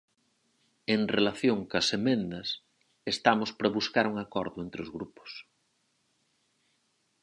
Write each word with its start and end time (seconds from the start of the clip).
En 0.95 1.01
relación 1.15 1.59
coas 1.71 1.87
emendas, 1.99 2.47
estamos 3.13 3.49
para 3.57 3.73
buscar 3.77 4.05
un 4.11 4.17
acordo 4.25 4.57
entre 4.65 4.79
os 4.85 4.89
grupos. 4.95 5.31